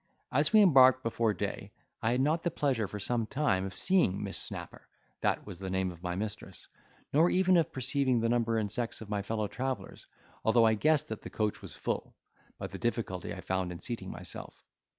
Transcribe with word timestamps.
As 0.31 0.51
we 0.51 0.63
embarked 0.63 1.03
before 1.03 1.31
day, 1.31 1.71
I 2.01 2.09
had 2.13 2.21
not 2.21 2.41
the 2.41 2.49
pleasure 2.49 2.87
for 2.87 2.99
some 2.99 3.27
time 3.27 3.65
of 3.67 3.75
seeing 3.75 4.23
Miss 4.23 4.35
Snapper 4.39 4.87
(that 5.21 5.45
was 5.45 5.59
the 5.59 5.69
name 5.69 5.91
of 5.91 6.01
my 6.01 6.15
mistress), 6.15 6.67
nor 7.13 7.29
even 7.29 7.55
of 7.55 7.71
perceiving 7.71 8.19
the 8.19 8.27
number 8.27 8.57
and 8.57 8.71
sex 8.71 9.01
of 9.01 9.11
my 9.11 9.21
fellow 9.21 9.47
travellers, 9.47 10.07
although 10.43 10.65
I 10.65 10.73
guessed 10.73 11.09
that 11.09 11.21
the 11.21 11.29
coach 11.29 11.61
was 11.61 11.75
full, 11.75 12.15
by 12.57 12.65
the 12.65 12.79
difficulty 12.79 13.31
I 13.31 13.41
found 13.41 13.71
in 13.71 13.79
seating 13.79 14.09
myself. 14.09 14.65